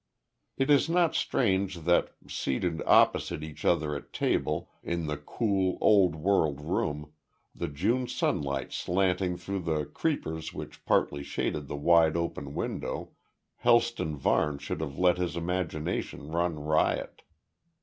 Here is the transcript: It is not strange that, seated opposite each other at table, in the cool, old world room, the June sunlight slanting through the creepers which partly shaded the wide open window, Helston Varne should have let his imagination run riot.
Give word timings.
It 0.57 0.71
is 0.71 0.89
not 0.89 1.13
strange 1.13 1.81
that, 1.81 2.09
seated 2.27 2.81
opposite 2.87 3.43
each 3.43 3.63
other 3.63 3.95
at 3.95 4.11
table, 4.11 4.71
in 4.81 5.05
the 5.05 5.15
cool, 5.15 5.77
old 5.79 6.15
world 6.15 6.59
room, 6.59 7.11
the 7.53 7.67
June 7.67 8.07
sunlight 8.07 8.73
slanting 8.73 9.37
through 9.37 9.59
the 9.59 9.85
creepers 9.85 10.55
which 10.55 10.83
partly 10.85 11.21
shaded 11.21 11.67
the 11.67 11.75
wide 11.75 12.17
open 12.17 12.55
window, 12.55 13.11
Helston 13.57 14.17
Varne 14.17 14.57
should 14.57 14.81
have 14.81 14.97
let 14.97 15.19
his 15.19 15.37
imagination 15.37 16.31
run 16.31 16.57
riot. 16.59 17.21